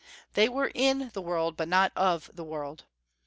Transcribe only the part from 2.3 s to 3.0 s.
the world.